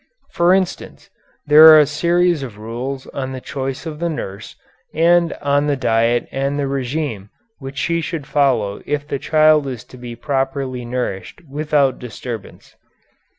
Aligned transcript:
For 0.31 0.51
instance, 0.51 1.11
there 1.45 1.65
are 1.67 1.77
a 1.79 1.85
series 1.85 2.41
of 2.41 2.57
rules 2.57 3.05
on 3.05 3.33
the 3.33 3.39
choice 3.39 3.85
of 3.85 3.99
the 3.99 4.09
nurse, 4.09 4.55
and 4.95 5.33
on 5.43 5.67
the 5.67 5.75
diet 5.75 6.27
and 6.31 6.57
the 6.57 6.63
régime 6.63 7.29
which 7.59 7.77
she 7.77 8.01
should 8.01 8.25
follow 8.25 8.81
if 8.87 9.07
the 9.07 9.19
child 9.19 9.67
is 9.67 9.83
to 9.83 9.97
be 9.97 10.15
properly 10.15 10.85
nourished 10.85 11.43
without 11.47 11.99
disturbance. 11.99 12.73